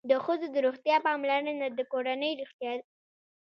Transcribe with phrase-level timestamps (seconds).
[0.09, 2.85] د ښځو د روغتیا پاملرنه د کورنۍ روغتیا ده.